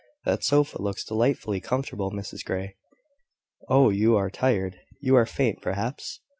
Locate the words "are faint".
5.15-5.61